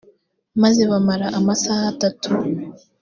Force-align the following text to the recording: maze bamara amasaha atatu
maze 0.61 0.81
bamara 0.91 1.27
amasaha 1.39 1.83
atatu 1.93 2.27